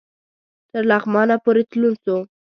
[0.71, 2.15] تر لغمانه پوري تلون سو